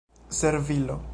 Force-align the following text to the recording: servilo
servilo 0.31 1.03